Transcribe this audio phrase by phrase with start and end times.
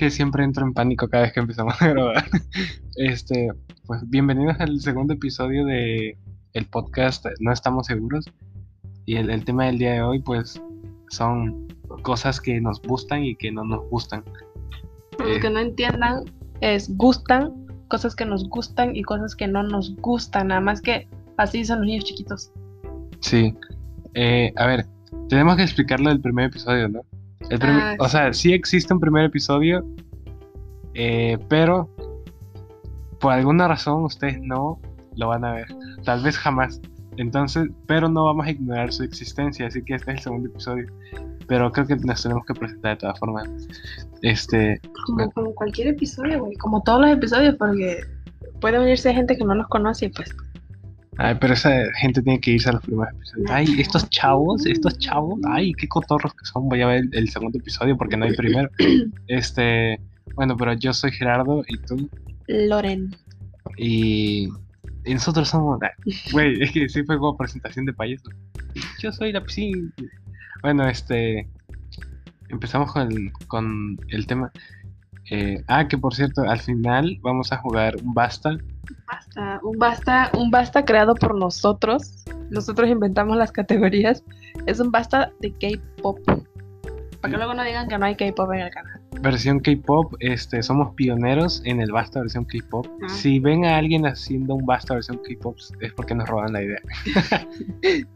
[0.00, 2.24] que siempre entro en pánico cada vez que empezamos a grabar.
[2.96, 3.50] Este,
[3.86, 6.16] pues bienvenidos al segundo episodio de
[6.54, 8.24] el podcast No estamos seguros.
[9.04, 10.58] Y el, el tema del día de hoy, pues,
[11.10, 11.68] son
[12.00, 14.24] cosas que nos gustan y que no nos gustan.
[15.18, 15.40] Los Eh.
[15.40, 16.24] que no entiendan,
[16.62, 17.52] es gustan,
[17.88, 20.48] cosas que nos gustan y cosas que no nos gustan.
[20.48, 22.50] Nada más que así son los niños chiquitos.
[23.20, 23.54] Sí.
[24.14, 24.86] Eh, a ver,
[25.28, 27.02] tenemos que explicarlo del primer episodio, ¿no?
[27.50, 29.84] El primer- Ah, o sea, sí existe un primer episodio,
[30.94, 31.88] eh, pero
[33.20, 34.80] por alguna razón ustedes no
[35.16, 35.66] lo van a ver.
[36.04, 36.80] Tal vez jamás.
[37.16, 40.86] Entonces, pero no vamos a ignorar su existencia, así que este es el segundo episodio.
[41.48, 43.48] Pero creo que nos tenemos que presentar de todas formas.
[44.22, 46.54] Este, Como, como cualquier episodio, güey.
[46.56, 48.00] Como todos los episodios, porque
[48.60, 50.34] puede unirse gente que no los conoce y pues.
[51.20, 51.70] Ay, pero esa
[52.00, 53.50] gente tiene que irse a los primeros episodios.
[53.50, 56.68] Ay, estos chavos, estos chavos, ay, qué cotorros que son.
[56.68, 58.68] Voy a ver el, el segundo episodio porque no hay primero.
[59.28, 60.00] Este,
[60.34, 62.08] bueno, pero yo soy Gerardo y tú.
[62.46, 63.14] Loren.
[63.76, 64.48] Y,
[65.04, 65.78] y nosotros somos.
[66.32, 68.30] Güey, es que sí fue como presentación de payaso.
[69.00, 69.90] Yo soy la piscina.
[70.62, 71.48] Bueno, este.
[72.48, 74.50] Empezamos con el, con el tema.
[75.30, 78.58] Eh, ah, que por cierto, al final vamos a jugar un basta.
[79.06, 82.24] Basta, un basta, un basta creado por nosotros.
[82.50, 84.24] Nosotros inventamos las categorías.
[84.66, 86.18] Es un basta de K-pop.
[87.20, 89.00] Para que luego no digan que no hay K-pop en el canal.
[89.22, 92.86] Versión K-pop, este, somos pioneros en el basta versión K-pop.
[93.02, 93.08] Ah.
[93.08, 96.80] Si ven a alguien haciendo un basta versión K-pop, es porque nos roban la idea.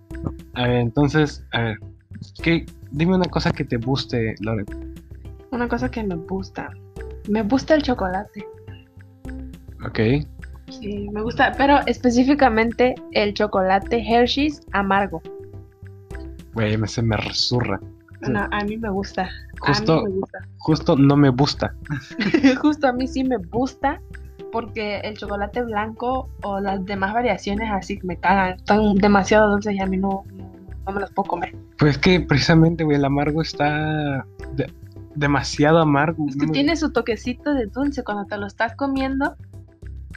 [0.54, 1.78] a ver, entonces, a ver,
[2.42, 4.64] ¿qué, dime una cosa que te guste, Lore.
[5.50, 6.70] Una cosa que me gusta.
[7.28, 8.46] Me gusta el chocolate.
[9.86, 9.98] Ok.
[10.70, 15.22] Sí, me gusta, pero específicamente el chocolate Hershey's amargo.
[16.54, 17.80] Güey, me, se me resurra.
[18.22, 19.28] No, a mí me gusta.
[19.60, 20.38] Justo- A mí me gusta.
[20.58, 21.74] Justo no me gusta.
[22.60, 24.00] Justo a mí sí me gusta
[24.50, 28.54] porque el chocolate blanco o las demás variaciones así me cagan.
[28.54, 30.24] Están demasiado dulces y a mí no,
[30.86, 31.54] no, me las puedo comer.
[31.78, 34.24] Pues que precisamente, güey, el amargo está
[35.14, 36.26] demasiado amargo.
[36.28, 39.36] Es no que me- tiene su toquecito de dulce cuando te lo estás comiendo.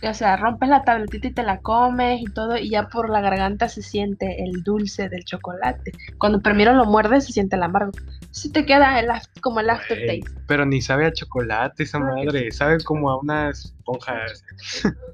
[0.07, 3.19] O sea, rompes la tabletita y te la comes y todo, y ya por la
[3.19, 5.91] garganta se siente el dulce del chocolate.
[6.19, 7.91] Cuando primero lo muerdes, se siente el amargo.
[8.29, 9.07] Si te queda el
[9.41, 10.21] como el aftertaste.
[10.47, 14.17] pero ni sabe a chocolate esa Ah, madre, sabe como a una esponja.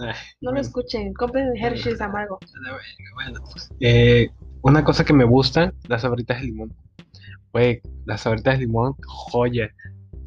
[0.00, 2.38] Ay, No lo escuchen, compren Hershey's amargo.
[3.14, 3.40] Bueno,
[3.80, 4.28] eh,
[4.62, 6.72] una cosa que me gusta, las sabritas de limón.
[7.52, 9.70] Güey, las sabritas de limón, joya.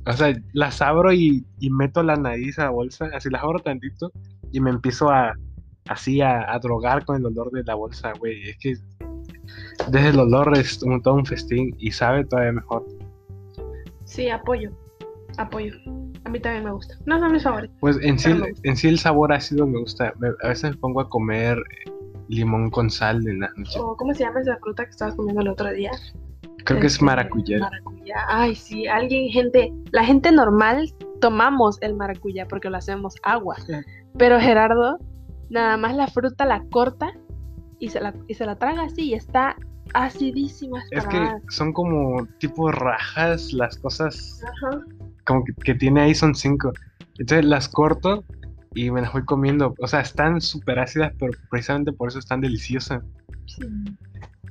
[0.07, 3.59] O sea, las abro y, y meto la nariz a la bolsa, así las abro
[3.59, 4.11] tantito
[4.51, 5.33] y me empiezo a,
[5.87, 8.49] así a, a drogar con el olor de la bolsa, güey.
[8.49, 8.73] Es que
[9.89, 12.85] desde el olor es un- todo un festín y sabe todavía mejor.
[14.05, 14.71] Sí, apoyo.
[15.37, 15.73] Apoyo.
[16.25, 16.95] A mí también me gusta.
[17.05, 17.77] No son mis favoritos.
[17.79, 18.31] Pues en sí,
[18.63, 20.13] en sí el sabor ácido me gusta.
[20.19, 21.57] Me- a veces me pongo a comer
[22.27, 23.79] limón con sal en la noche.
[23.97, 25.91] ¿Cómo se llama esa fruta que estabas comiendo el otro día?
[26.65, 27.59] Creo que es Este, maracuyá.
[27.59, 28.15] Maracuyá.
[28.27, 33.55] Ay, sí, alguien, gente, la gente normal tomamos el maracuyá porque lo hacemos agua.
[34.17, 34.97] Pero Gerardo,
[35.49, 37.13] nada más la fruta la corta
[37.79, 39.55] y se la, y se la traga así y está
[39.93, 40.83] acidísima.
[40.91, 44.81] Es que son como tipo rajas, las cosas Ajá.
[45.25, 46.71] como que, que tiene ahí son cinco.
[47.19, 48.23] Entonces las corto
[48.73, 49.73] y me las voy comiendo.
[49.79, 53.03] O sea, están súper ácidas, pero precisamente por eso están deliciosas.
[53.45, 53.65] Sí.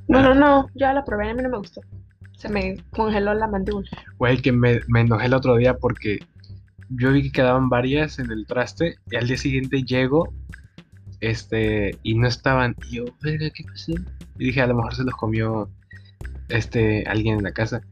[0.09, 1.81] Bueno, no, yo ya la probé, a mí no me gustó.
[2.41, 3.87] Se me congeló la mandíbula.
[4.17, 6.21] Güey, que me, enojé el otro día porque
[6.89, 10.33] yo vi que quedaban varias en el traste y al día siguiente llego
[11.21, 12.75] este y no estaban.
[12.89, 13.93] Y yo, verga, ¿qué pasó?
[14.39, 15.69] Y dije, a lo mejor se los comió
[16.49, 17.83] este alguien en la casa.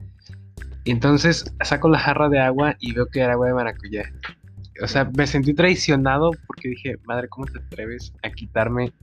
[0.85, 4.11] Y entonces saco la jarra de agua y veo que era agua de maracuyá.
[4.83, 8.95] O sea, me sentí traicionado porque dije, madre, ¿cómo te atreves a quitarme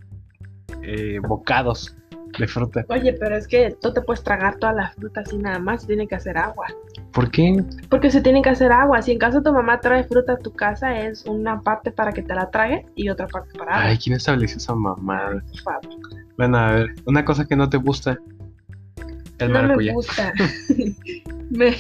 [0.82, 1.96] eh, bocados
[2.38, 2.86] de fruta?
[2.90, 5.88] Oye, pero es que tú te puedes tragar todas las frutas y nada más, se
[5.88, 6.68] tiene que hacer agua.
[7.12, 7.64] ¿Por qué?
[7.90, 9.02] Porque se tiene que hacer agua.
[9.02, 12.22] Si en caso tu mamá trae fruta a tu casa, es una parte para que
[12.22, 13.86] te la tragues y otra parte para agua.
[13.88, 15.42] Ay, ¿quién estableció esa mamada?
[15.50, 15.90] Por favor.
[16.38, 18.18] Bueno, a ver, una cosa que no te gusta.
[19.40, 20.34] El no me gusta.
[21.50, 21.76] me,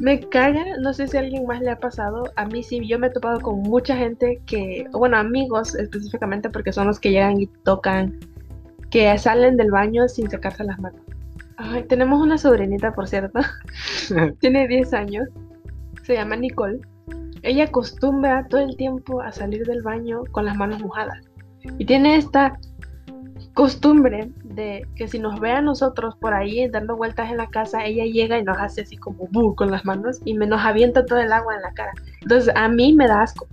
[0.00, 2.24] me caga, no sé si a alguien más le ha pasado.
[2.36, 6.72] A mí sí, yo me he topado con mucha gente que, bueno, amigos específicamente, porque
[6.72, 8.18] son los que llegan y tocan,
[8.90, 11.00] que salen del baño sin secarse las manos.
[11.56, 13.40] Ay, tenemos una sobrinita, por cierto.
[14.40, 15.28] Tiene 10 años.
[16.04, 16.80] Se llama Nicole.
[17.42, 21.18] Ella acostumbra todo el tiempo a salir del baño con las manos mojadas.
[21.78, 22.56] Y tiene esta
[23.54, 27.84] costumbre de que si nos ve a nosotros por ahí dando vueltas en la casa,
[27.84, 31.04] ella llega y nos hace así como bu con las manos y me nos avienta
[31.04, 31.92] todo el agua en la cara.
[32.22, 33.48] Entonces a mí me da asco.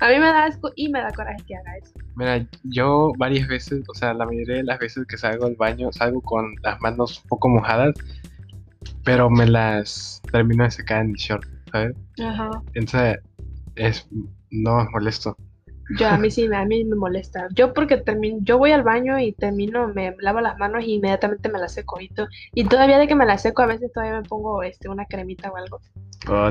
[0.00, 1.92] A mí me da asco y me da coraje que haga eso.
[2.16, 5.92] Mira, yo varias veces, o sea, la mayoría de las veces que salgo al baño,
[5.92, 7.94] salgo con las manos un poco mojadas,
[9.04, 11.96] pero me las termino de secar en el short, ¿sabes?
[12.24, 12.50] Ajá.
[12.74, 13.18] Entonces,
[13.76, 14.08] es,
[14.50, 15.36] no es molesto.
[15.98, 17.48] Yo a mí sí, a mí me molesta.
[17.54, 21.48] Yo porque termino, yo voy al baño y termino, me lavo las manos y inmediatamente
[21.48, 24.20] me las seco y, to- y todavía de que me las seco a veces todavía
[24.20, 25.80] me pongo este una cremita o algo.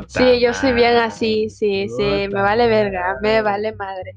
[0.07, 4.15] Sí, yo soy bien así, sí, sí, me vale verga, me vale madre.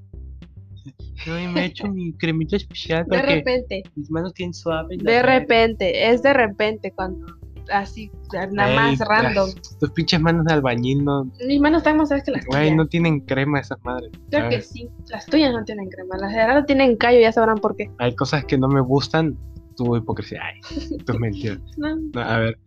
[1.27, 4.53] No, y me he hecho mi cremita especial De para que repente, mis manos tienen
[4.53, 4.99] suaves.
[4.99, 7.27] de repente, es de repente cuando
[7.73, 8.11] así,
[8.53, 9.51] nada más random.
[9.81, 12.77] Tus pinches manos de albañil no, Mis manos están más que las güey, tuyas.
[12.77, 14.11] no tienen crema esas madres.
[14.31, 17.59] Creo que sí, las tuyas no tienen crema, las de ahora tienen callo, ya sabrán
[17.59, 17.91] por qué.
[17.99, 19.37] Hay cosas que no me gustan,
[19.77, 20.61] tu hipocresía, ay,
[21.07, 21.59] tus mentiras.
[21.77, 21.97] No.
[21.97, 22.59] No, a ver,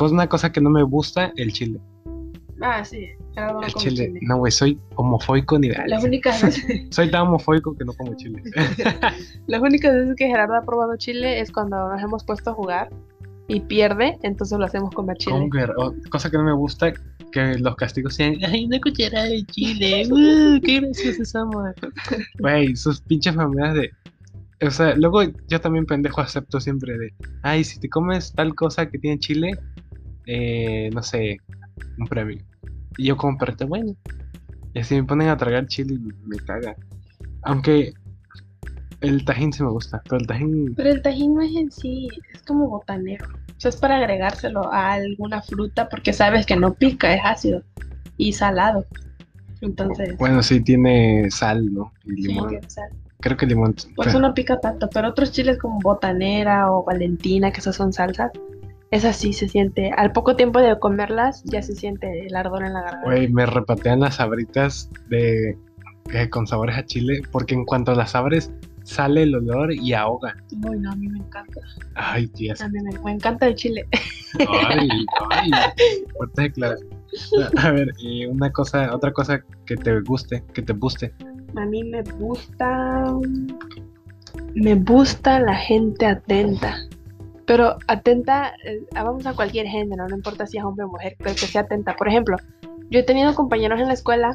[0.00, 1.80] una cosa que no me gusta, el chile.
[2.64, 4.06] Ah, sí, no El chile.
[4.06, 4.20] chile.
[4.22, 8.14] No, güey, soy homofóbico ni de Las únicas veces, Soy tan homofóbico que no como
[8.14, 8.40] chile.
[9.48, 12.90] las únicas veces que Gerardo ha probado chile es cuando nos hemos puesto a jugar
[13.52, 15.48] y pierde, entonces lo hacemos comer chile.
[16.10, 16.92] Cosa que no me gusta,
[17.30, 21.74] que los castigos sean, ay, una cucharada de chile, uh, qué graciosos somos.
[22.38, 23.90] Güey, sus pinches mamadas de...
[24.66, 27.12] O sea, luego yo también pendejo acepto siempre de,
[27.42, 29.50] ay, si te comes tal cosa que tiene chile,
[30.26, 31.36] eh, no sé,
[31.98, 32.42] un premio.
[32.96, 33.94] Y yo como perrito, bueno.
[34.72, 36.74] Y así me ponen a tragar chile y me caga.
[37.42, 37.92] Aunque
[39.02, 40.74] el tajín sí me gusta, pero el tajín...
[40.74, 43.26] Pero el tajín no es en sí, es como botanero.
[43.26, 47.62] O sea, es para agregárselo a alguna fruta porque sabes que no pica, es ácido
[48.16, 48.86] y salado.
[49.60, 51.92] Entonces, Bueno, sí tiene sal, ¿no?
[52.04, 52.50] Y sí, limón.
[52.50, 52.90] que sal.
[53.20, 53.76] Creo que limón.
[53.94, 57.92] Por eso no pica tanto, pero otros chiles como botanera o valentina, que esas son
[57.92, 58.32] salsas,
[58.90, 62.74] esas sí se siente, al poco tiempo de comerlas ya se siente el ardor en
[62.74, 63.06] la garganta.
[63.06, 65.56] Güey, me repatean las sabritas de
[66.12, 68.50] eh, con sabores a chile, porque en cuanto las abres,
[68.92, 70.36] sale el olor y ahoga.
[70.68, 71.60] Uy, no, a mí me encanta.
[71.94, 72.60] Ay, tías.
[72.60, 73.86] A mí me, encanta el chile.
[74.48, 74.88] Ay,
[75.30, 75.50] ay.
[76.16, 77.02] Fuerte declaración.
[77.58, 81.14] A ver, y una cosa, otra cosa que te guste, que te guste.
[81.56, 83.14] A mí me gusta.
[84.54, 86.76] Me gusta la gente atenta.
[87.46, 91.34] Pero atenta, eh, vamos a cualquier género, no importa si es hombre o mujer, pero
[91.34, 91.96] que sea atenta.
[91.96, 92.36] Por ejemplo,
[92.90, 94.34] yo he tenido compañeros en la escuela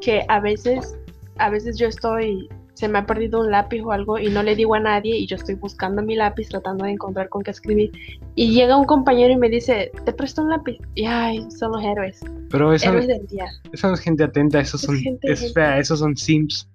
[0.00, 0.96] que a veces,
[1.38, 4.54] a veces yo estoy, se me ha perdido un lápiz o algo y no le
[4.56, 7.90] digo a nadie y yo estoy buscando mi lápiz tratando de encontrar con qué escribir.
[8.34, 10.78] Y llega un compañero y me dice, te presto un lápiz.
[10.94, 13.46] Y ay, son los héroes, Pero eso, héroes del día.
[13.72, 16.68] eso no es gente atenta, esos Es son, gente- es gente- fea, esos son sims.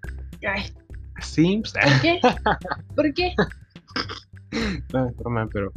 [0.47, 0.63] Ay,
[1.21, 1.73] Sims.
[1.73, 2.19] ¿por qué?
[2.95, 3.33] ¿Por qué?
[4.93, 5.71] No, es broma, pero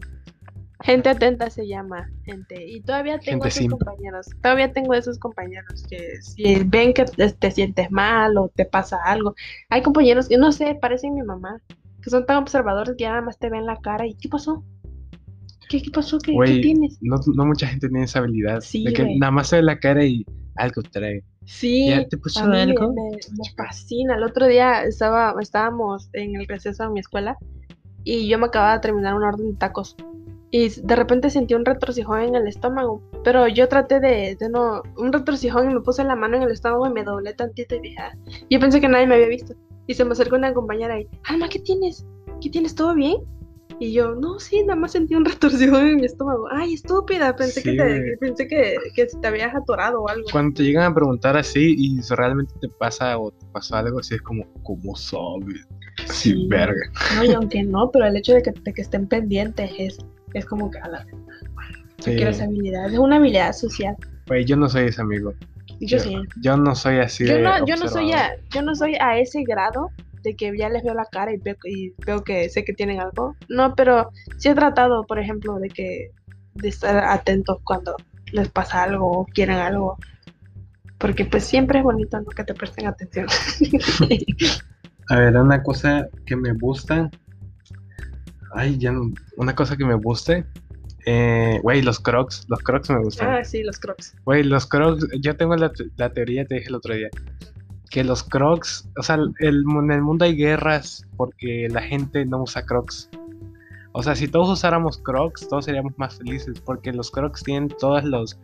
[0.85, 2.67] Gente atenta se llama, gente.
[2.69, 4.27] Y todavía tengo Gente esos compañeros.
[4.43, 8.99] Todavía tengo esos compañeros que si ven que te, te sientes mal o te pasa
[9.05, 9.35] algo.
[9.71, 11.61] Hay compañeros que no sé, parecen mi mamá,
[12.03, 14.65] que son tan observadores que ya nada más te ven la cara y ¿qué pasó?
[15.69, 16.19] ¿Qué, qué pasó?
[16.19, 16.99] ¿Qué, qué tienes?
[17.01, 18.61] no, no mucha gente tiene esa habilidad.
[18.61, 20.27] Sí, de que nada más se ve la cara y
[20.57, 21.23] algo trae.
[21.45, 22.93] Sí, ¿Ya te puso algo?
[22.93, 24.17] Me, me fascina.
[24.17, 27.37] El otro día estaba, estábamos en el receso en mi escuela
[28.05, 29.97] y yo me acababa de terminar un orden de tacos.
[30.55, 33.03] Y de repente sentí un retorcijón en el estómago.
[33.25, 34.83] Pero yo traté de, de no.
[34.99, 37.81] Un retorcijón y me puse la mano en el estómago y me doblé tantito y
[37.81, 38.13] dije, "Ah".
[38.51, 39.55] Yo pensé que nadie me había visto.
[39.87, 42.07] Y se me acercó una compañera y, Alma, ¿qué tienes?
[42.43, 42.75] ¿Qué tienes?
[42.75, 43.17] ¿Todo bien?
[43.81, 46.47] Y yo, no, sí, nada más sentí un retorcijón en mi estómago.
[46.53, 50.25] Ay, estúpida, pensé Sí, que te, pensé que, que te habías atorado o algo.
[50.31, 54.17] Cuando te llegan a preguntar así y realmente te pasa o te pasó algo, así
[54.17, 55.67] es como, ¿cómo sabes?
[56.07, 56.47] Sí, Sí.
[56.49, 56.81] verga.
[57.17, 59.99] No, y aunque no, pero el hecho de que, de que estén pendientes es,
[60.39, 62.17] es como que a la yo Sí.
[62.17, 62.93] quiero esa habilidad.
[62.93, 63.95] Es una habilidad social.
[64.27, 65.35] Güey, yo no soy ese amigo.
[65.81, 66.17] Yo, Yo- sí.
[66.41, 69.19] Yo no soy así Yo de no, yo no soy a, yo no soy a
[69.19, 69.91] ese grado
[70.23, 73.01] de que ya les veo la cara y veo, y veo que sé que tienen
[73.01, 73.37] algo.
[73.49, 76.11] No, pero sí he tratado, por ejemplo, de que
[76.55, 77.97] de estar atentos cuando
[78.33, 79.97] les pasa algo o quieren algo.
[80.99, 82.27] Porque pues siempre es bonito ¿no?
[82.27, 83.27] que te presten atención.
[85.09, 87.11] A ver, una cosa que me gusta.
[88.55, 89.11] Ay, ya no.
[89.37, 90.45] Una cosa que me guste.
[91.07, 92.45] Eh, güey, los crocs.
[92.49, 93.29] Los crocs me gustan.
[93.31, 94.15] ah, sí, los crocs.
[94.25, 95.07] Güey, los crocs.
[95.21, 97.09] Yo tengo la, la teoría, te dije el otro día.
[97.91, 98.89] Que los crocs.
[98.99, 103.09] O sea, el, en el mundo hay guerras porque la gente no usa crocs.
[103.95, 108.05] O sea, si todos usáramos crocs, todos seríamos más felices porque los crocs tienen todas
[108.05, 108.39] los,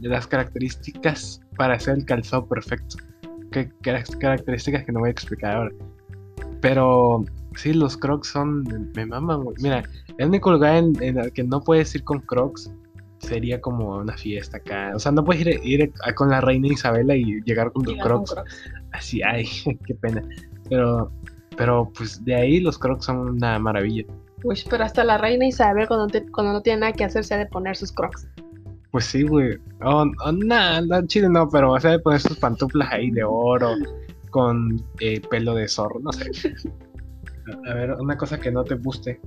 [0.00, 2.96] las características para hacer el calzado perfecto.
[3.50, 5.72] Que, que- características que no voy a explicar ahora.
[6.60, 7.24] Pero
[7.56, 8.64] Sí, los crocs son.
[8.94, 9.56] Me maman, güey.
[9.60, 9.82] Mira,
[10.18, 12.70] el único lugar en, en el que no puedes ir con crocs
[13.18, 14.92] sería como una fiesta acá.
[14.94, 17.96] O sea, no puedes ir, ir a- con la reina Isabela y llegar con tus
[17.98, 18.32] crocs.
[18.32, 18.50] Crocs.
[18.92, 19.46] Así, ay,
[19.86, 20.22] qué pena.
[20.68, 21.10] Pero,
[21.56, 24.04] pero pues de ahí los crocs son una maravilla.
[24.44, 27.34] Uy, pero hasta la reina Isabel cuando, te- cuando no tiene nada que hacer se
[27.34, 28.28] ha de poner sus crocs.
[28.92, 29.58] Pues sí, güey.
[29.82, 33.72] Oh, oh, nah, no, chile no, pero sea, de poner sus pantuflas ahí de oro
[34.30, 36.30] con eh, pelo de zorro, no sé.
[37.66, 39.20] A- ver, una cosa que no te guste.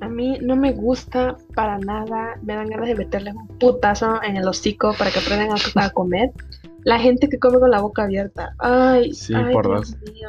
[0.00, 4.36] A mí no me gusta para nada, me dan ganas de meterles un putazo en
[4.36, 5.54] el hocico para que aprendan a,
[5.86, 6.30] a comer.
[6.84, 8.54] La gente que come con la boca abierta.
[8.58, 10.28] Ay, Sí, ay, por Dios mío.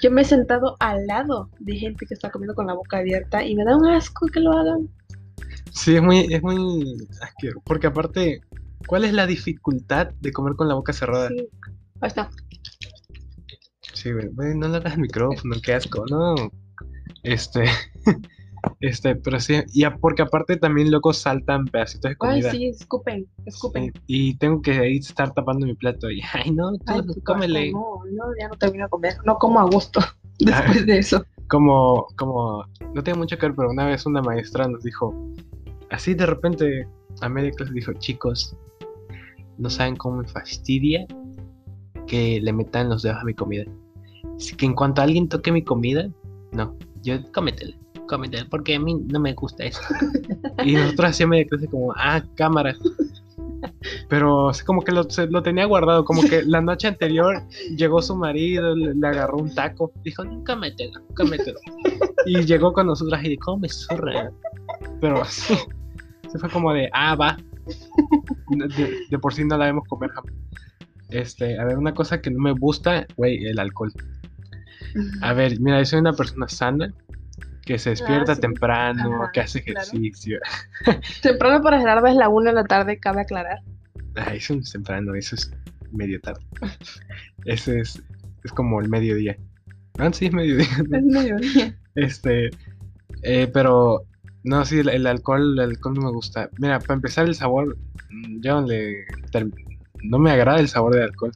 [0.00, 3.44] Yo me he sentado al lado de gente que está comiendo con la boca abierta
[3.44, 4.88] y me da un asco que lo hagan.
[5.72, 7.60] Sí, es muy, es muy asqueroso.
[7.64, 8.40] Porque aparte,
[8.86, 11.28] ¿cuál es la dificultad de comer con la boca cerrada?
[11.28, 11.48] Sí.
[12.00, 12.30] Ahí está.
[14.00, 16.34] Sí, güey, güey, no le hagas el micrófono, qué asco, no.
[17.22, 17.64] Este,
[18.80, 22.50] este, pero sí, y a- porque aparte también luego saltan pedacitos de Ay, comida.
[22.50, 23.92] sí, escupen, escupen.
[23.92, 27.72] Sí, y tengo que ahí estar tapando mi plato y, ay, no, tú Ay, cómele.
[27.72, 29.16] No, no, ya no termino de comer.
[29.26, 30.00] No como a gusto
[30.38, 31.22] después de eso.
[31.48, 32.64] Como, como,
[32.94, 35.12] no tiene mucho que ver, pero una vez una maestra nos dijo,
[35.90, 36.88] así de repente,
[37.20, 38.56] a media clase dijo, chicos,
[39.58, 41.04] no saben cómo me fastidia
[42.06, 43.64] que le metan los dedos a mi comida.
[44.40, 46.08] Así que en cuanto alguien toque mi comida,
[46.52, 47.76] no, yo cómetela,
[48.08, 49.82] cómetela, porque a mí no me gusta eso.
[50.64, 52.74] y nosotros hacía media clase como, ah, cámara.
[54.08, 57.42] Pero así como que lo, lo tenía guardado, como que la noche anterior
[57.76, 61.60] llegó su marido, le, le agarró un taco, dijo, cómetelo, cómetelo.
[62.24, 64.32] y llegó con nosotras y dijo, "Oh, me zorra.
[65.02, 65.54] Pero así,
[66.32, 67.36] se fue como de, ah, va.
[68.48, 70.32] De, de por sí no la vemos comer jamás.
[71.10, 73.92] Este, a ver, una cosa que no me gusta, güey, el alcohol.
[75.22, 76.92] A ver, mira, yo soy una persona sana,
[77.62, 78.40] que se despierta sí.
[78.40, 79.86] temprano, Ajá, que hace claro.
[79.86, 80.38] ejercicio.
[81.22, 83.58] Temprano para Gerardo es la una de la tarde, cabe aclarar.
[84.16, 85.52] Ay, eso no es temprano, eso es
[85.92, 86.40] medio tarde.
[87.44, 88.02] Ese es,
[88.44, 89.36] es como el mediodía.
[89.98, 90.66] Ah, sí, es mediodía.
[90.92, 91.76] Es mediodía.
[91.94, 92.50] Este,
[93.22, 94.04] eh, pero
[94.44, 96.50] no, sí, el, el alcohol, el alcohol no me gusta.
[96.58, 97.76] Mira, para empezar el sabor,
[98.10, 99.06] mm, yo no le
[100.02, 101.32] no me agrada el sabor del alcohol,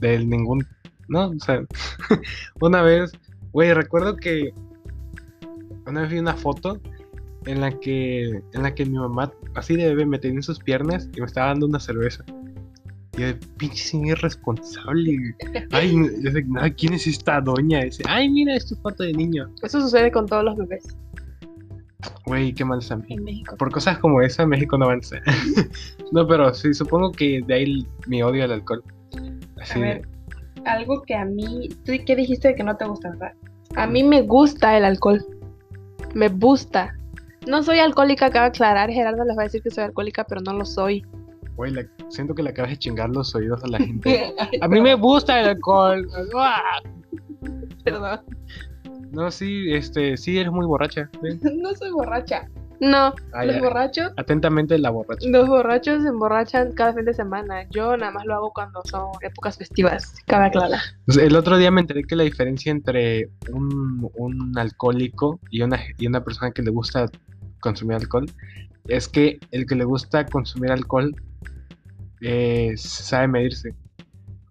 [0.00, 0.66] de ningún,
[1.08, 1.64] no, o sea,
[2.60, 3.12] una vez,
[3.52, 4.52] güey, recuerdo que
[5.86, 6.80] una vez vi una foto
[7.46, 10.58] en la que, en la que mi mamá, así de bebé, me tenía en sus
[10.58, 12.24] piernas y me estaba dando una cerveza.
[13.16, 15.36] Y yo de pinche irresponsable.
[15.72, 17.82] Ay, yo de, "Ay, ¿quién es esta doña?
[17.84, 19.48] Dice, ay, mira, es tu foto de niño.
[19.62, 20.84] Eso sucede con todos los bebés
[22.26, 23.18] Güey, qué mal también.
[23.20, 23.56] en México.
[23.56, 25.16] Por cosas como esa, México no avanza.
[26.12, 28.82] no, pero sí, supongo que de ahí mi odio al alcohol.
[29.60, 30.08] Así A ver,
[30.66, 33.32] algo que a mí, ¿tú qué dijiste de que no te gusta, verdad?
[33.76, 35.24] A mí me gusta el alcohol.
[36.14, 36.94] Me gusta.
[37.46, 38.90] No soy alcohólica, cabe aclarar.
[38.90, 41.04] Gerardo les va a decir que soy alcohólica, pero no lo soy.
[41.56, 41.74] güey,
[42.08, 44.34] siento que le acabas de chingar los oídos a la gente.
[44.60, 46.06] A mí me gusta el alcohol.
[47.84, 48.20] Perdón.
[49.10, 51.10] No, sí, este, sí, eres muy borracha.
[51.22, 51.38] sí.
[51.56, 52.48] No soy borracha.
[52.90, 53.14] No,
[53.44, 55.26] los borrachos, Atentamente la borracha.
[55.28, 57.66] los borrachos se emborrachan cada fin de semana.
[57.70, 60.80] Yo nada más lo hago cuando son épocas festivas, cabe aclarar.
[61.06, 65.80] Pues, el otro día me enteré que la diferencia entre un, un alcohólico y una,
[65.98, 67.06] y una persona que le gusta
[67.60, 68.26] consumir alcohol
[68.88, 71.14] es que el que le gusta consumir alcohol
[72.20, 73.74] eh, sabe medirse.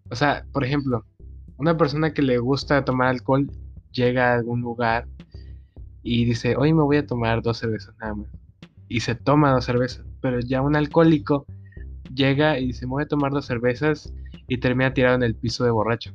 [0.09, 1.05] O sea, por ejemplo,
[1.57, 3.49] una persona que le gusta tomar alcohol
[3.91, 5.07] llega a algún lugar
[6.03, 8.27] y dice, hoy me voy a tomar dos cervezas nada más.
[8.89, 10.05] Y se toma dos cervezas.
[10.21, 11.45] Pero ya un alcohólico
[12.13, 14.13] llega y dice, me voy a tomar dos cervezas
[14.47, 16.11] y termina tirado en el piso de borracho.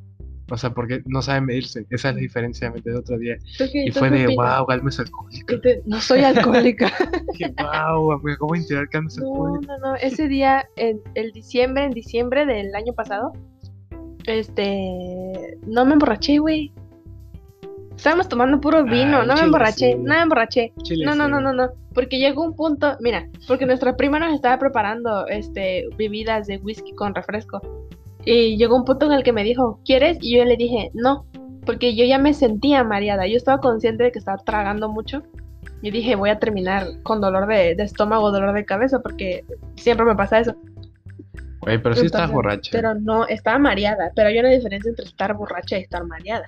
[0.51, 1.85] O sea, porque no sabe medirse.
[1.91, 3.35] Esa es la diferencia, me enteré el otro día.
[3.57, 5.61] ¿Tú qué- Y fue de, wow, Galma es alcohólica.
[5.61, 6.91] Te- No soy alcohólica.
[7.33, 8.19] Dije, wow,
[8.55, 9.77] enterar que Galma es No, alcohólica.
[9.77, 9.95] no, no.
[9.97, 13.31] Ese día, en el diciembre, en diciembre del año pasado,
[14.25, 16.71] este, no me emborraché, güey.
[17.99, 19.95] Estábamos tomando puro vino, Ay, no me emborraché, sí.
[19.97, 20.71] no me emborraché.
[20.83, 24.33] Chile, No, no, no, no, no, porque llegó un punto, mira, porque nuestra prima nos
[24.33, 27.59] estaba preparando, este, bebidas de whisky con refresco.
[28.23, 30.17] Y llegó un punto en el que me dijo, ¿quieres?
[30.21, 31.25] Y yo le dije, no,
[31.65, 35.21] porque yo ya me sentía mareada, yo estaba consciente de que estaba tragando mucho.
[35.81, 39.43] Y dije, voy a terminar con dolor de, de estómago, dolor de cabeza, porque
[39.75, 40.55] siempre me pasa eso.
[41.59, 42.69] Güey, pero sí estás borracha.
[42.71, 46.45] Pero no, estaba mareada, pero hay una diferencia entre estar borracha y estar mareada.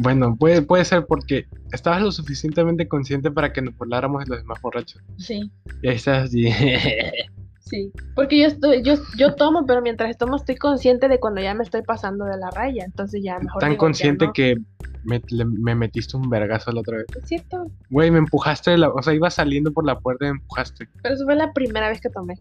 [0.00, 4.38] Bueno, puede, puede ser porque estabas lo suficientemente consciente para que nos burláramos de los
[4.42, 5.02] demás borrachos.
[5.18, 5.50] Sí,
[5.82, 6.48] Y ahí estás así.
[7.60, 7.92] sí.
[8.14, 11.62] Porque yo estoy, yo, yo tomo, pero mientras tomo estoy consciente de cuando ya me
[11.64, 12.84] estoy pasando de la raya.
[12.84, 14.32] Entonces ya mejor tan digo, consciente no.
[14.32, 14.56] que
[15.04, 17.06] me, le- me metiste un vergazo la otra vez.
[17.16, 17.70] ¿Es cierto?
[17.90, 20.88] Güey, me empujaste, la- o sea, iba saliendo por la puerta y me empujaste.
[21.02, 22.34] Pero eso fue la primera vez que tomé.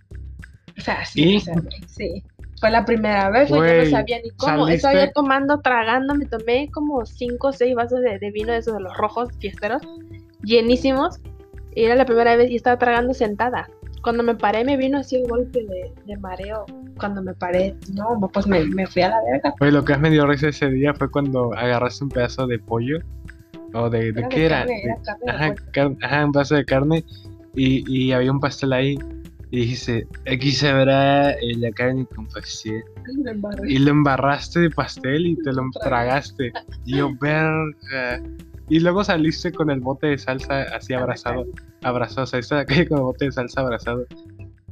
[0.78, 1.38] O sea, sí, ¿Y?
[1.38, 1.56] o sea,
[1.88, 2.24] sí.
[2.60, 4.66] Fue la primera vez, pues yo no sabía ni cómo.
[4.66, 8.52] saliste- Estaba yo tomando, tragando, me tomé como 5 o 6 vasos de, de vino
[8.52, 9.82] de esos de los rojos fiesteros,
[10.44, 11.20] llenísimos.
[11.76, 13.70] Y era la primera vez y estaba tragando sentada.
[14.02, 16.66] Cuando me paré me vino así el golpe de, de mareo.
[17.00, 19.54] Cuando me paré, no, pues me, me fui a la verga.
[19.60, 22.58] Güey, lo que más me dio risa ese día fue cuando agarraste un pedazo de
[22.58, 23.00] pollo.
[23.74, 24.58] ¿O de, de Era qué de era?
[24.60, 27.04] carne, era carne ajá, car- ajá, un pedazo de carne.
[27.54, 28.98] Y, y había un pastel ahí.
[29.50, 32.84] Y dijiste, aquí se verá eh, la carne con pastel.
[33.68, 36.52] Y lo embarraste de pastel y te lo tragaste.
[36.86, 38.22] Y yo, verga.
[38.70, 41.46] Y luego saliste con el bote de salsa así abrazado.
[41.84, 44.06] Abrazado, o sea, estaba acá con el bote de salsa abrazado.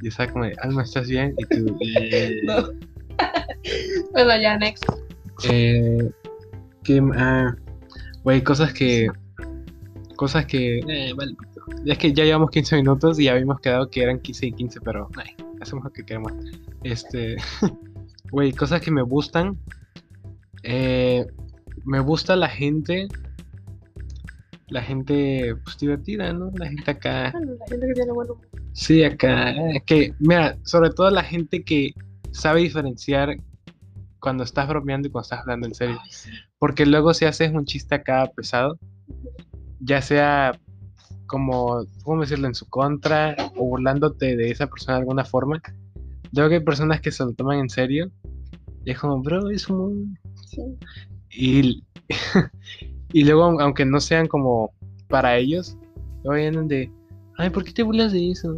[0.01, 1.33] Y estaba como, de, Alma, ¿estás bien?
[1.37, 2.41] Y tú, "Eh".
[2.43, 2.67] No.
[4.11, 4.83] bueno, ya, next.
[5.49, 6.09] Eh,
[6.83, 7.55] que, ah,
[8.23, 9.07] güey, cosas que.
[10.15, 10.79] Cosas que.
[10.79, 11.35] Eh, vale.
[11.85, 15.09] Es que ya llevamos 15 minutos y habíamos quedado que eran 15 y 15, pero.
[15.17, 16.31] ay, hacemos lo que queremos.
[16.83, 17.35] Este.
[18.31, 19.57] Güey, cosas que me gustan.
[20.63, 21.25] Eh,
[21.85, 23.07] me gusta la gente.
[24.67, 26.49] La gente, pues divertida, ¿no?
[26.55, 27.29] La gente acá.
[27.31, 28.47] Bueno, la gente que tiene buen humor.
[28.73, 29.51] Sí, acá.
[29.51, 31.91] eh, Que, mira, sobre todo la gente que
[32.31, 33.37] sabe diferenciar
[34.19, 35.97] cuando estás bromeando y cuando estás hablando en serio.
[36.01, 36.31] Ay, sí.
[36.57, 38.77] Porque luego si haces un chiste acá pesado,
[39.79, 40.59] ya sea
[41.27, 45.61] como, ¿cómo decirlo?, en su contra o burlándote de esa persona de alguna forma,
[46.33, 48.11] luego que hay personas que se lo toman en serio
[48.83, 50.17] y es como, bro, es un...
[50.47, 50.61] Sí.
[51.31, 51.83] Y,
[53.13, 54.71] y luego, aun- aunque no sean como
[55.09, 55.77] para ellos,
[56.23, 56.91] luego vienen de,
[57.37, 58.57] ay, ¿por qué te burlas de eso?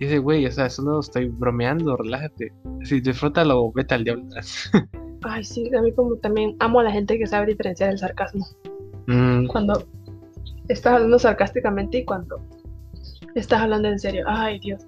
[0.00, 2.52] Y dice, güey, o sea, solo estoy bromeando, relájate.
[2.82, 4.24] Si disfrútalo, vete al diablo.
[5.22, 8.44] Ay, sí, a mí como también amo a la gente que sabe diferenciar el sarcasmo.
[9.06, 9.86] Mm, Cuando
[10.68, 12.40] estás hablando sarcásticamente y cuando
[13.34, 14.24] estás hablando en serio.
[14.26, 14.86] Ay, Dios.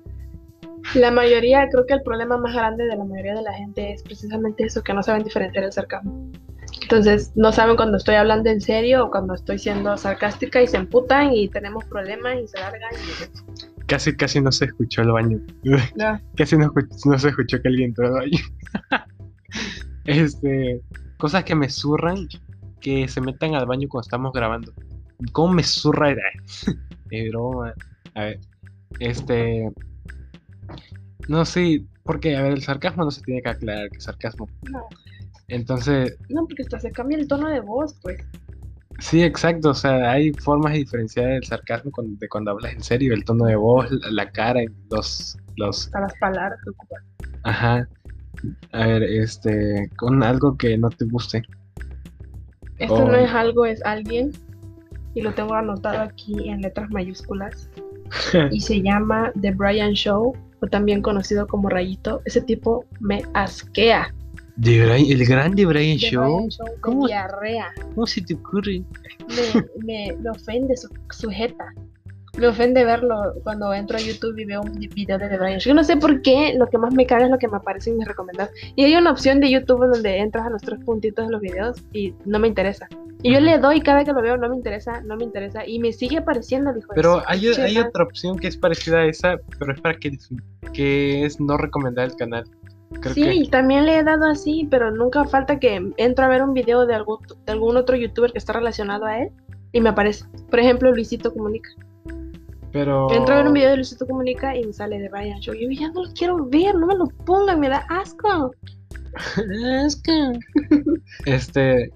[0.94, 4.03] La mayoría, creo que el problema más grande de la mayoría de la gente es
[4.03, 6.31] precisamente eso, que no saben diferenciar el sarcasmo.
[6.83, 10.77] Entonces, no saben cuando estoy hablando en serio o cuando estoy siendo sarcástica y se
[10.77, 12.92] emputan y tenemos problemas y se largan.
[12.92, 15.40] y- casi, casi no se escuchó el baño.
[15.64, 15.77] No.
[16.37, 16.72] Casi no,
[17.18, 18.38] se escuchó que alguien entró al baño.
[20.05, 20.83] este,
[21.18, 22.29] cosas que me zurran,
[22.81, 24.72] que se metan al baño cuando estamos grabando.
[25.33, 26.14] ¿Cómo me zurra?
[27.11, 27.72] Es broma.
[28.14, 28.40] A ver,
[28.98, 29.70] este,
[31.29, 34.48] no sé, porque, a ver, el sarcasmo no se tiene que aclarar que es sarcasmo.
[34.70, 34.87] No,
[35.48, 38.18] Entonces, no, porque hasta se cambia el tono de voz, pues.
[38.98, 43.14] sí, exacto, o sea, hay formas de diferenciar el sarcasmo de cuando hablas en serio,
[43.14, 46.70] el tono de voz, la, la cara, los, los Hasta las palabras que.
[47.42, 47.88] Ajá.
[48.72, 51.42] A ver, este, con algo que no te guste.
[52.79, 54.33] Esto no es algo, es alguien.
[55.16, 57.70] Y lo tengo anotado aquí en letras mayúsculas.
[58.52, 62.20] y se llama The Brian Show, o también conocido como Rayito.
[62.26, 64.14] Ese tipo me asquea.
[64.57, 66.22] De Brian- el grande Brian The Show.
[66.37, 67.07] Brian Show de ¿Cómo?
[67.07, 67.66] diarrea.
[67.94, 68.83] ¿Cómo se te ocurre?
[69.26, 71.72] Me, me, me ofende su, su jeta.
[72.37, 75.59] Me ofende verlo cuando entro a YouTube y veo un video de The Brian.
[75.59, 77.90] Yo no sé por qué, lo que más me caga es lo que me aparece
[77.90, 78.53] en mis recomendados.
[78.75, 81.83] Y hay una opción de YouTube donde entras a los tres puntitos de los videos
[81.92, 82.88] y no me interesa.
[83.22, 85.66] Y yo le doy cada que lo veo, no me interesa, no me interesa.
[85.66, 89.37] Y me sigue apareciendo de Pero hay, hay otra opción que es parecida a esa,
[89.59, 90.16] pero es para que,
[90.72, 92.44] que es no recomendar el canal.
[93.01, 96.55] Creo Sí, también le he dado así, pero nunca falta que entro a ver un
[96.55, 99.31] video de algún, de algún otro youtuber que está relacionado a él
[99.72, 100.25] y me aparece.
[100.51, 101.70] Por ejemplo, Luisito Comunica.
[102.76, 103.10] Pero...
[103.10, 105.54] Entro a ver un video de Luisito Comunica y me sale de Brian Show.
[105.54, 108.52] Yo ya no lo quiero ver, no me lo pongan, me da asco.
[111.24, 111.90] Este,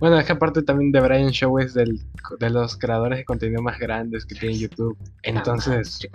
[0.00, 1.98] bueno, es que aparte también de Brian Show es del,
[2.40, 4.98] de los creadores de contenido más grandes que tiene YouTube.
[5.22, 6.06] Entonces,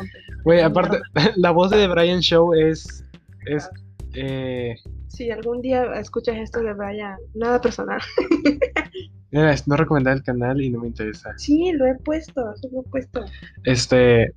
[0.44, 1.00] güey, aparte,
[1.36, 3.04] la voz de Brian Show es,
[3.48, 3.68] es,
[4.14, 4.76] eh,
[5.08, 8.00] Si algún día escuchas esto de Brian, nada personal.
[9.32, 11.32] no recomendar el canal y no me interesa.
[11.38, 13.26] Sí, lo he puesto, lo he puesto.
[13.64, 14.34] Este,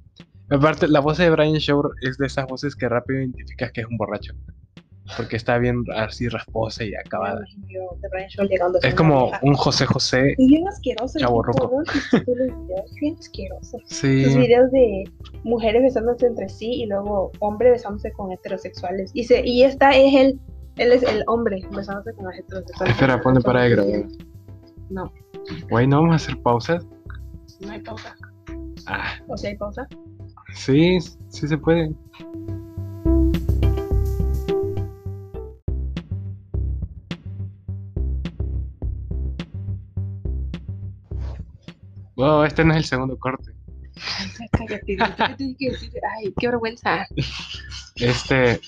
[0.50, 3.86] aparte, la voz de Brian Shaw es de esas voces que rápido identificas que es
[3.86, 4.32] un borracho.
[5.16, 7.44] Porque está bien así rasposa y acabada.
[8.82, 10.32] Es como un José José.
[10.32, 11.18] Es bien asqueroso.
[12.12, 13.78] videos, bien asqueroso.
[13.86, 14.24] Sí.
[14.24, 15.04] Sus videos de
[15.44, 19.10] mujeres besándose entre sí y luego hombre besándose con heterosexuales.
[19.14, 20.40] Y, se, y esta es el,
[20.76, 22.94] él es el hombre besándose con las heterosexuales.
[22.94, 24.02] Espera, ponle para de grabar.
[24.90, 25.12] No,
[25.70, 26.84] Güey, ¿no vamos a hacer pausas?
[27.60, 28.14] no hay pausa.
[28.86, 29.86] Ah, O sea, hay pausa.
[30.52, 31.92] sí, sí se puede.
[42.26, 43.52] Wow, este no es el segundo corte.
[44.18, 44.96] Ay, ya cállate.
[44.96, 47.06] ya te dije que decir, Ay, qué vergüenza.
[47.96, 48.60] Este.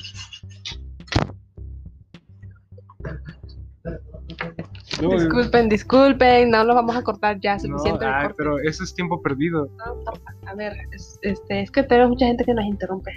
[5.02, 8.04] No, Disculpen, disculpen, no lo vamos a cortar ya, no, suficiente.
[8.04, 8.34] el ay, corte.
[8.38, 9.68] pero eso es tiempo perdido.
[9.78, 10.12] No, no,
[10.48, 13.12] a ver, es, este, es que tenemos mucha gente que nos interrumpe.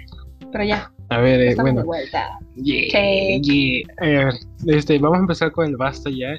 [0.52, 1.84] Pero ya, A ver, eh, de bueno.
[1.84, 2.38] vuelta.
[2.56, 2.98] Yeah.
[3.98, 4.34] A ver,
[4.66, 6.36] este, vamos a empezar con el basta ya.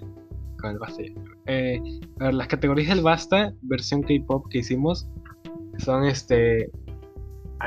[0.63, 1.03] Con el basta.
[1.45, 1.81] Eh,
[2.21, 5.09] a ver, las categorías del basta, versión K-pop que hicimos,
[5.77, 6.71] son este.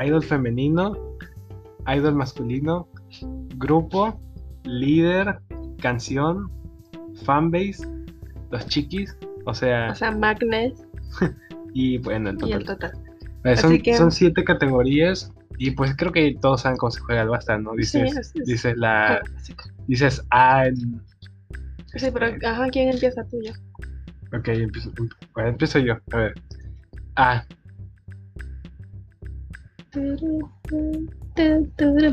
[0.03, 0.97] Idol femenino,
[1.87, 2.87] idol masculino,
[3.57, 4.19] grupo,
[4.63, 5.39] líder,
[5.79, 6.49] canción,
[7.23, 7.87] fanbase,
[8.49, 10.73] los chiquis, o sea, O sea, Magnes
[11.75, 12.93] y bueno, el y el total.
[13.43, 16.99] Eh, son, así que- son siete categorías y pues creo que todos saben cómo se
[17.01, 17.73] juega el basta, ¿no?
[17.73, 19.21] Dices, Sí, dices la,
[19.87, 21.01] dices ah, en-
[21.97, 23.51] Sí, pero, ajá, ¿quién empieza tú yo?
[24.37, 25.97] Ok, empiezo, em- bueno, empiezo yo.
[26.11, 26.33] A ver.
[27.15, 27.45] A,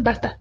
[0.03, 0.39] Basta.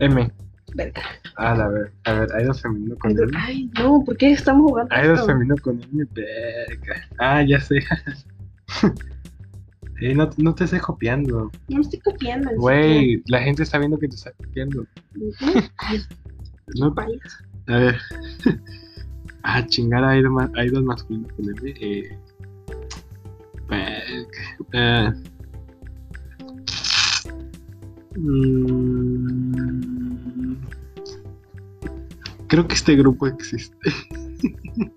[0.00, 0.30] M.
[0.74, 1.02] Verga.
[1.36, 1.92] A la ver.
[2.04, 3.32] A ver, Idol femenino con M.
[3.34, 4.94] Ay, no, ¿por qué estamos jugando?
[4.94, 5.26] Idol esto?
[5.26, 6.04] femenino con M.
[6.12, 7.08] Verga.
[7.18, 7.76] Ah, ya sé.
[9.98, 11.50] Eh, no, no te estés copiando.
[11.68, 12.50] No me estoy copiando.
[12.56, 14.86] Güey, la gente está viendo que te estás copiando.
[15.78, 16.00] Ay,
[16.78, 16.94] No.
[17.68, 17.96] A ver.
[19.48, 21.72] Ah, chingar a Idol, ma- idol masculino con M.
[21.80, 22.18] Eh.
[24.74, 25.14] Ah.
[29.26, 30.56] Mm,
[32.48, 33.76] Creo que este grupo existe.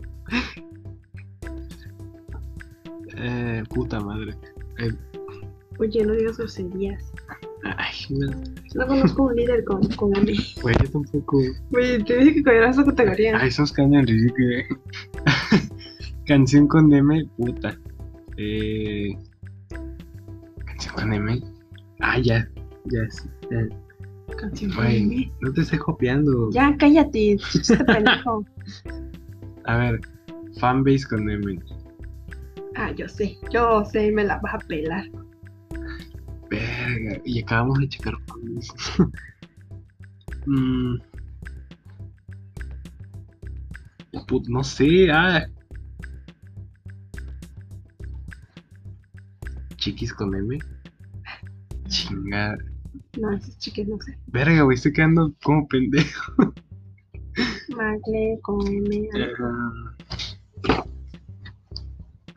[3.22, 4.34] Eh, puta madre.
[4.78, 4.94] Eh,
[5.78, 7.12] Oye, no digas groserías.
[7.64, 8.28] Ay, no,
[8.76, 10.34] No conozco un líder con, con M.
[10.62, 11.38] güey, yo tampoco.
[11.74, 13.38] Oye, te dije que cogieras esa categoría.
[13.40, 14.64] Ay, esos cañan ridículos.
[16.26, 17.78] Canción con M, puta.
[18.38, 19.18] Eh,
[20.66, 21.42] canción con M.
[22.00, 22.48] Ah, ya.
[22.86, 23.68] Ya, sí, ya.
[24.38, 25.32] Canción con Güey, M.
[25.42, 26.50] no te estés copiando.
[26.52, 28.46] Ya, cállate, este pendejo.
[29.66, 30.00] A ver,
[30.60, 31.60] fanbase con M.
[32.76, 35.04] Ah, yo sé, yo sé, me la vas a pelar.
[37.26, 38.16] Y acabamos de checar.
[40.46, 40.96] Mm.
[44.28, 45.46] Put- no sé, ah.
[49.76, 50.58] Chiquis con M.
[51.88, 52.58] Chingada.
[53.20, 54.18] No, esos chiques no sé.
[54.28, 56.34] Verga, güey, estoy quedando como pendejo.
[57.76, 59.10] Magle con M.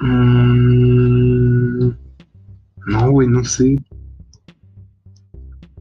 [0.01, 1.91] Mm,
[2.87, 3.77] No, güey, no sé.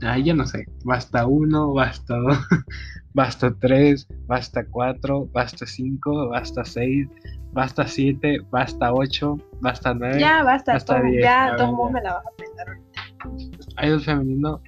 [0.03, 0.65] Ah, ya no sé.
[0.83, 2.37] Basta uno, basta dos,
[3.13, 7.07] basta tres, basta cuatro, basta cinco, basta seis,
[7.53, 10.19] basta siete, basta ocho, basta nueve.
[10.19, 11.71] Ya, basta, Hasta todo, diez, ya, ya.
[11.71, 13.87] me la vas a pelar.
[13.87, 14.61] Idol femenino.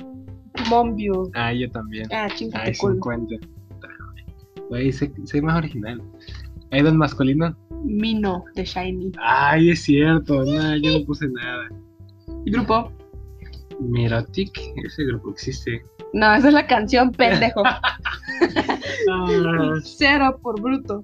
[0.70, 1.32] Monview.
[1.34, 2.08] Ah, yo también.
[2.12, 2.94] Ah, chingate Ay, culo.
[2.94, 3.36] 50.
[4.70, 6.02] Güey, sé, sé más original.
[6.72, 7.56] Idol masculino.
[7.84, 9.12] Mino de Shiny.
[9.20, 10.44] Ay, es cierto.
[10.44, 11.70] No, yo no puse nada.
[12.46, 12.92] Grupo.
[13.80, 14.52] Mirotic,
[14.84, 15.84] ese grupo existe.
[16.14, 17.64] No, esa es la canción, pendejo.
[19.84, 21.04] Cero por bruto.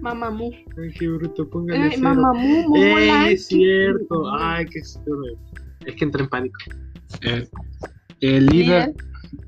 [0.00, 0.50] Mamamoo.
[0.80, 2.14] ay, qué bruto, póngale Ay, cero.
[2.14, 4.32] Momo Eh, es cierto.
[4.34, 5.36] Ay, qué estúpido.
[5.86, 6.58] Es que entré en pánico.
[7.22, 7.48] Eh,
[8.20, 8.88] el líder.
[8.88, 8.94] Líder.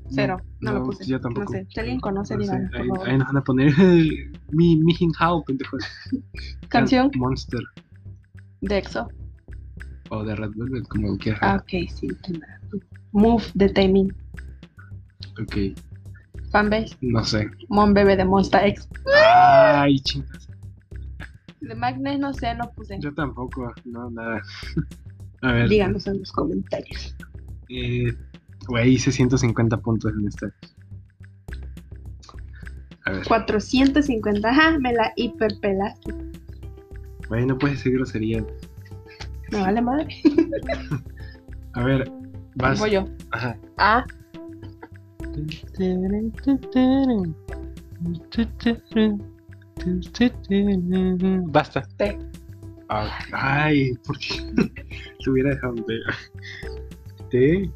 [0.09, 0.37] Cero.
[0.61, 1.05] No, lo puse.
[1.05, 1.53] Yo tampoco.
[1.53, 1.67] No sé.
[1.69, 3.73] Si alguien conoce, No por ahí, nos van a poner
[4.51, 5.83] mi, mi Hao, pendejos.
[6.69, 7.61] Canción Monster.
[8.61, 9.07] de EXO.
[10.09, 11.39] O de Red Velvet, como quieras.
[11.43, 12.07] Ah, ok, sí.
[12.23, 12.54] tendrá.
[13.11, 14.13] Move de Taemin.
[15.41, 15.77] Ok,
[16.51, 16.95] Fanbase.
[17.01, 17.49] no sé.
[17.69, 18.87] Mon Bebé de Monsta X.
[19.27, 20.47] Ay, chingas.
[21.61, 22.99] De Magnes no sé, no puse.
[22.99, 24.41] Yo tampoco, no, nada.
[25.41, 25.69] A ver.
[25.69, 27.15] Díganos en los comentarios.
[27.69, 28.13] Eh,
[28.67, 30.47] güey, hice 150 puntos en esta.
[33.05, 34.47] A ver, 450.
[34.49, 36.13] Ajá, me la hiperpelaste.
[37.29, 38.45] güey, no puedes decir grosería.
[39.51, 40.07] Me vale madre.
[41.73, 42.11] A ver,
[42.55, 42.79] vas.
[42.79, 43.05] Voy yo.
[43.31, 43.57] Ajá.
[43.77, 44.05] A.
[51.47, 51.81] Basta.
[51.97, 52.17] T.
[52.89, 54.51] Ah, Ay, ¿por qué?
[55.23, 55.85] Te hubiera dejado un
[57.29, 57.71] T.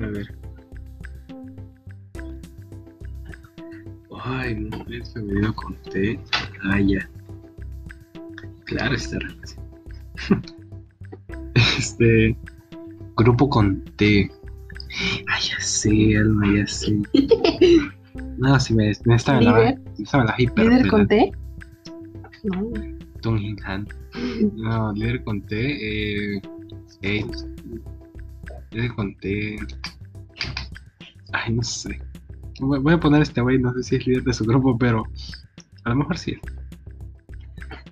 [0.00, 0.34] A ver.
[4.22, 6.20] Ay, no, es femenino con T.
[6.62, 7.08] Ah, ya.
[8.64, 9.66] Claro, está relación.
[11.78, 12.36] Este.
[13.22, 14.30] Grupo con T.
[15.28, 16.98] Ay, ya sé, Alma, ya sé.
[18.38, 19.80] No, si me, me esta me la Líder.
[19.98, 21.06] esta me la va a ¿Líder con.
[21.06, 21.32] T?
[22.42, 22.72] No.
[24.56, 26.36] No, líder con T.
[26.36, 26.42] Eh,
[27.02, 27.24] eh,
[28.72, 29.58] líder con T.
[31.32, 32.00] Ay, no sé.
[32.60, 35.04] Voy voy a poner este güey, no sé si es líder de su grupo, pero
[35.84, 36.36] a lo mejor sí.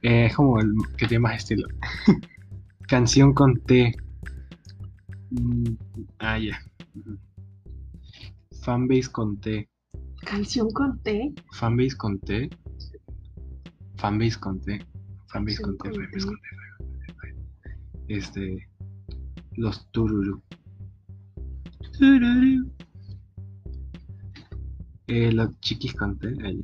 [0.03, 1.69] Eh, es como el que tiene más estilo.
[2.89, 3.95] Canción con T.
[5.31, 5.77] Mm,
[6.19, 6.59] ah, ya.
[8.63, 9.69] Fanbase con T.
[10.25, 11.35] Canción con T.
[11.53, 12.51] Fanbase con T.
[13.97, 14.85] Fanbase con T.
[15.29, 15.91] Fanbase con T.
[15.91, 16.39] Fanbase con.
[18.09, 18.69] Este.
[19.57, 20.43] Los Tururu.
[21.99, 22.71] Tururu.
[25.09, 26.29] Eh, los chiquis con T.
[26.45, 26.63] ahí.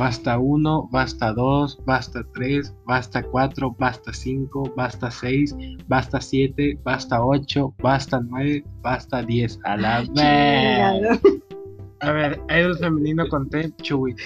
[0.00, 5.54] Basta 1, basta 2, basta 3, basta 4, basta 5, basta 6,
[5.88, 9.58] basta 7, basta 8, basta 9, basta 10.
[9.64, 11.20] A la vez.
[12.00, 14.16] A ver, idol femenino con T, Chewy.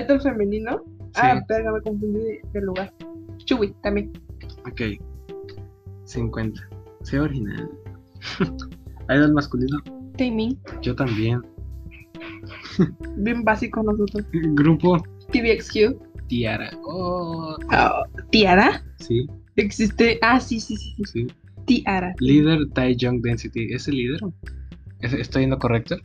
[0.00, 0.82] ¿Idol femenino?
[1.12, 1.20] Sí.
[1.22, 2.90] Ah, verga, me confundí de, lugar.
[3.44, 4.12] Chewy, también.
[4.66, 4.98] Ok.
[6.04, 6.58] 50.
[7.02, 7.70] Sea original.
[9.10, 9.76] idol masculino,
[10.16, 10.58] Timing.
[10.80, 11.42] yo también.
[13.16, 14.24] Bien básico nosotros.
[14.32, 15.02] Grupo,
[15.32, 15.96] TVXQ.
[16.28, 16.70] Tiara.
[16.84, 18.82] Oh, Ah, ¿Tiara?
[18.98, 19.26] sí,
[19.56, 20.18] Existe.
[20.22, 20.94] Ah, sí, sí, sí.
[21.12, 21.26] sí.
[21.66, 22.14] Tiara.
[22.18, 23.72] Líder, Taeyong Density.
[23.72, 24.20] ¿Es el líder?
[25.00, 25.96] ¿Es- ¿Estoy yendo correcto?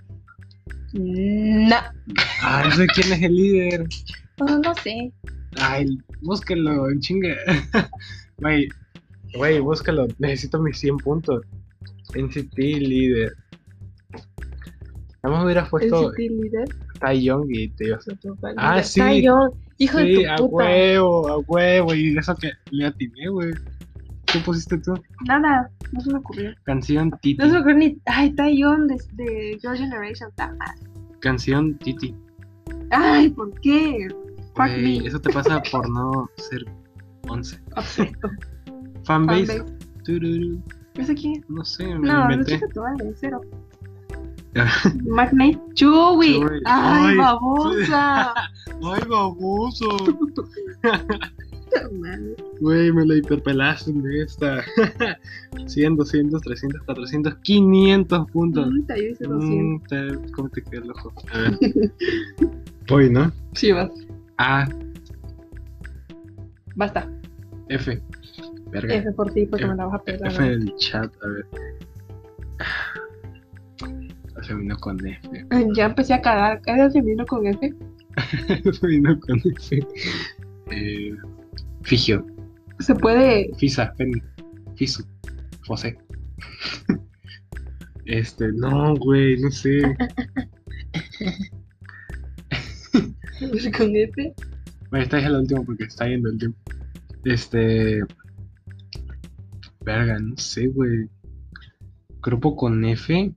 [0.93, 1.75] No.
[2.41, 3.85] Ah, no sé quién es el líder.
[4.39, 5.11] No, no sé.
[5.57, 7.35] Ay, búsquelo, chinga.
[8.37, 8.69] Güey,
[9.35, 10.07] güey, búscalo.
[10.17, 11.43] Necesito mis 100 puntos.
[12.15, 13.33] NCT líder.
[15.21, 16.67] Vamos a hubiera El puesto Leader.
[16.99, 18.13] Taeyong y te ibas a...
[18.57, 18.99] Ah, sí.
[19.01, 20.63] Taeyong, hijo Sí, de a tu puta.
[20.65, 21.93] huevo, a huevo.
[21.93, 23.51] Y eso que le atiné, güey.
[24.31, 24.93] ¿Qué pusiste tú?
[25.27, 26.51] Nada, no se me ocurrió.
[26.63, 27.35] Canción Titi.
[27.41, 27.97] No se me ocurrió ni.
[28.05, 30.29] Ay, Taeyong de, de Girl Generation.
[30.35, 30.81] ta madre.
[31.19, 32.15] Canción Titi.
[32.91, 34.07] Ay, ¿por qué?
[34.55, 34.97] Fuck me.
[35.07, 36.63] eso te pasa por no ser
[37.27, 37.59] 11.
[37.75, 38.29] Objeto.
[39.03, 39.63] Fanbase.
[40.97, 41.43] No sé quién.
[41.49, 42.59] No sé, me No, no inventé.
[42.73, 43.41] tu madre, cero.
[45.05, 45.59] Magnate.
[45.75, 46.39] Chewy.
[46.39, 46.61] Chewy.
[46.65, 48.33] Ay, Ay, babosa.
[48.83, 49.89] ¡Ay, baboso!
[52.59, 54.63] Güey, me la hiperpelaste de esta.
[55.67, 58.67] 100, 200, 300, 400, 500 puntos.
[58.67, 59.47] Puta, yo hice 200.
[59.53, 61.13] Mm, te- ¿Cómo te queda el ojo?
[61.31, 61.59] A ver.
[62.87, 63.31] Voy, ¿no?
[63.53, 63.91] Chivas.
[64.39, 64.67] A,
[66.75, 67.07] Basta.
[67.67, 68.01] F.
[68.71, 68.95] Verga.
[68.95, 70.31] F por ti, porque F- me la vas a pegar.
[70.31, 71.45] F en el chat, a ver.
[74.39, 75.45] F vino con F.
[75.75, 76.61] Ya empecé a cagar.
[76.65, 77.73] ¿Eres femenino con F?
[78.87, 79.79] Vino con F.
[80.71, 81.15] Eh,
[81.83, 82.25] Figio.
[82.79, 83.51] Se puede.
[83.57, 84.21] Fisa, Feni,
[84.75, 85.03] Fisu,
[85.65, 85.97] José.
[88.05, 89.83] Este, no, güey, no sé.
[93.77, 94.33] con F.
[94.89, 96.57] Bueno, esta es la última porque está yendo el tiempo.
[97.23, 98.01] Este.
[99.81, 101.07] Verga, no sé, güey.
[102.23, 103.31] Grupo con F.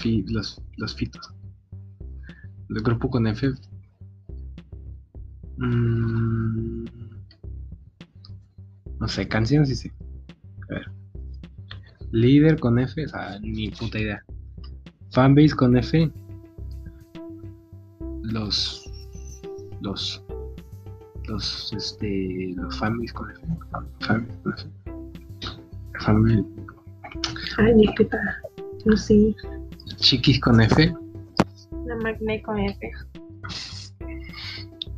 [0.00, 1.32] Fi- los, los fitos.
[2.70, 3.50] El grupo con F.
[5.58, 6.84] Mm,
[8.98, 9.92] no sé, canción sí sé.
[10.70, 10.90] A ver.
[12.12, 14.24] Líder con F, o sea, ni puta idea.
[15.12, 16.10] Fanbase con F.
[18.22, 18.88] Los.
[19.82, 20.22] Los.
[21.28, 21.72] Los.
[21.76, 22.54] Este.
[22.56, 23.40] Los fanbase con F.
[24.00, 24.70] Fanbase con F.
[26.00, 26.44] Fanbase.
[27.58, 28.18] Ay, mi puta.
[28.86, 29.34] No sé.
[30.00, 30.92] Chiquis con F.
[31.86, 32.90] La Magnate con F.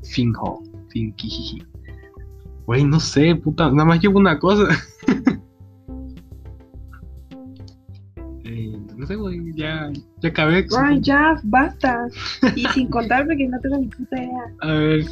[0.05, 0.63] Finho.
[0.89, 1.65] Finkijiji.
[2.67, 3.71] Güey, no sé, puta.
[3.71, 4.69] Nada más llevo una cosa.
[8.45, 9.41] Eh, no sé, güey.
[9.55, 9.91] Ya.
[10.21, 10.67] Ya acabé.
[10.79, 12.07] Ay, ya, basta.
[12.55, 14.55] Y sin contar porque no tengo ni puta idea.
[14.61, 15.05] A ver.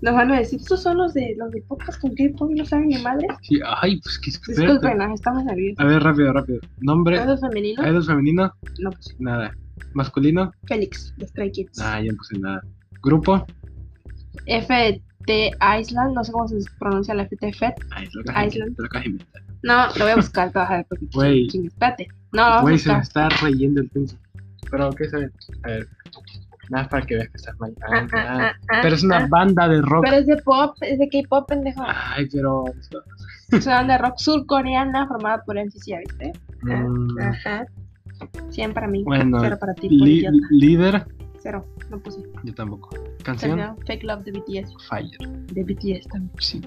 [0.00, 2.64] Nos van a decir, estos son los de los de podcast con K-pop y no
[2.64, 3.26] saben ni madre.
[3.42, 4.60] sí, ay, pues qué experto.
[4.62, 5.80] Disculpen, estamos nerviosos.
[5.80, 6.60] A ver, rápido, rápido.
[6.80, 7.18] Nombre.
[7.18, 7.82] ¿Todo femenino?
[7.88, 8.52] Idol femenino.
[8.78, 9.14] No puse.
[9.18, 9.52] Nada.
[9.94, 10.52] Masculino.
[10.66, 11.80] Félix, de Stray Kids.
[11.80, 12.62] Ah, ya no puse nada.
[13.02, 13.44] Grupo.
[14.46, 17.74] FT Island, no sé cómo se pronuncia la FT FET.
[18.46, 18.76] Island.
[18.76, 19.42] te lo acabas de inventar.
[19.62, 21.48] No, lo voy a buscar, te vas a ver porque Güey.
[21.66, 22.08] espérate.
[22.32, 24.14] No, Güey, se me está reyendo el punto.
[24.70, 25.32] Pero, ¿qué saben?
[25.64, 25.88] A ver.
[26.70, 27.74] Nada más para que veas que estás mal.
[27.82, 28.52] Ah, Ah, ah, ah.
[28.72, 29.26] ah, Pero es una ah.
[29.28, 30.04] banda de rock.
[30.04, 31.82] Pero es de pop, es de K-pop, pendejo.
[31.86, 32.64] Ay, pero.
[33.50, 36.32] Es una banda de rock surcoreana formada por MCC, ¿ya viste?
[36.62, 37.66] mm, Ajá.
[38.50, 39.04] 100 para mí.
[39.04, 40.36] Bueno, Cero para ti, li- idiota.
[40.50, 41.06] líder.
[41.40, 42.20] Cero, no puse.
[42.42, 42.90] Yo tampoco.
[43.22, 43.56] Canción.
[43.58, 44.74] Canción Fake Love de BTS.
[44.88, 45.18] Fire.
[45.52, 46.32] De BTS también.
[46.40, 46.60] Sí.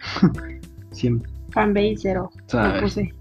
[0.90, 1.30] Siempre.
[1.50, 2.30] Fanbase cero.
[2.34, 2.82] No ¿Sabes?
[2.82, 3.14] puse.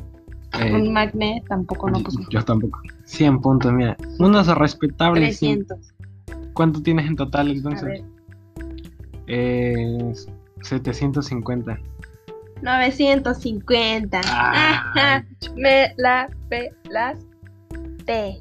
[0.59, 2.23] Eh, Un Magnet tampoco no puse.
[2.29, 2.79] yo tampoco.
[3.05, 3.97] 100 puntos, mira.
[4.19, 5.37] Unos respetables.
[5.39, 5.65] 100.
[6.53, 6.55] 300.
[6.55, 7.83] ¿Cuánto tienes en total A entonces?
[7.83, 8.03] ver,
[9.27, 10.13] Eh,
[10.61, 11.79] 750.
[12.61, 14.21] 950.
[14.25, 18.39] Ah, Ajá, Me la pelaste.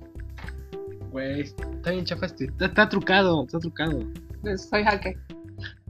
[1.11, 2.44] Güey, está bien chafa este.
[2.46, 4.01] Está, está trucado, está trucado.
[4.40, 5.16] Pues soy jaque.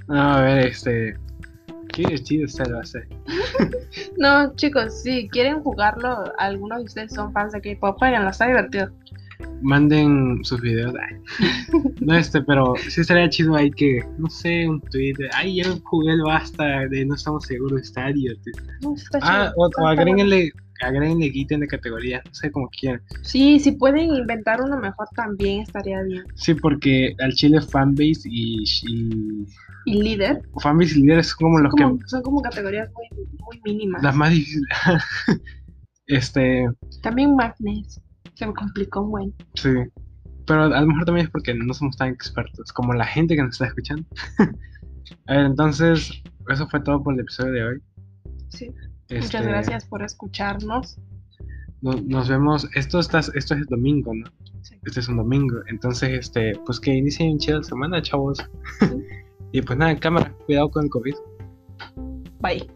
[0.09, 1.17] No, a ver, este.
[1.93, 3.07] Qué divertido está el base.
[4.17, 8.91] No, chicos, si quieren jugarlo, algunos de ustedes son fans de K-pop, jueguenlo, está divertido.
[9.62, 10.94] Manden sus videos.
[12.01, 15.14] No, este, pero sí estaría chido ahí que, no sé, un tweet.
[15.18, 18.59] de, Ay, yo jugué el basta de no estamos seguros, está divertido.
[18.83, 20.51] No, está Ah, chido, o, o agréguenle,
[20.83, 23.01] agréguenle ítem de categoría, no sé como quieran.
[23.22, 26.25] Sí, si pueden inventar uno mejor también estaría bien.
[26.35, 29.46] Sí, porque al chile fanbase y, y
[29.87, 33.61] Y líder, fanbase y líderes son como los como- que son como categorías muy, muy
[33.64, 34.03] mínimas.
[34.03, 34.68] las más difíciles.
[36.07, 36.66] este,
[37.03, 38.01] También Magnes,
[38.35, 39.35] se me complicó un buen.
[39.55, 39.71] sí.
[40.45, 43.42] Pero a lo mejor también es porque no somos tan expertos como la gente que
[43.45, 44.05] nos está escuchando.
[45.29, 47.83] a ver, entonces, eso fue todo por el episodio de hoy.
[48.49, 48.73] Sí.
[49.09, 50.99] Este, Muchas gracias por escucharnos.
[51.81, 52.68] no- nos vemos.
[52.75, 54.27] Esto, está, esto es domingo, ¿no?
[54.62, 54.77] Sí.
[54.85, 55.59] Este es un domingo.
[55.68, 58.38] Entonces, este, pues que inicien chida semana, chavos.
[59.53, 61.14] y pues nada, cámara, cuidado con el COVID.
[62.40, 62.68] Bye.